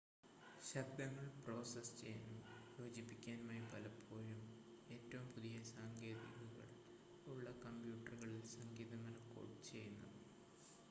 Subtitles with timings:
[0.61, 2.39] ശബ്ദങ്ങൾ പ്രോസസ്സ് ചെയ്യാനും
[2.77, 4.39] യോജിപ്പിക്കാനുമായി പലപ്പോഴും
[4.89, 6.69] ഏറ്റവും പുതിയ സാങ്കേതികതകൾ
[7.25, 10.11] ഉള്ള കമ്പ്യൂട്ടറുകളിൽ സംഗീതം റെക്കോഡ് ചെയ്യുന്നു